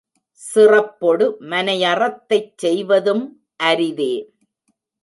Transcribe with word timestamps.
சிறப்பொடு, 0.43 1.25
மனைய 1.51 1.93
றத்தைச் 1.93 2.51
செய்வதும் 2.57 3.25
அரிதே! 3.63 4.13